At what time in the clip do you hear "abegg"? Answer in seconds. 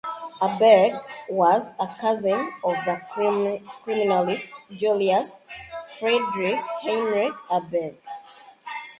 0.41-0.99, 7.51-7.97